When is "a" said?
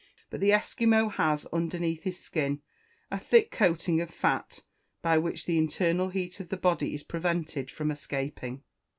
3.11-3.19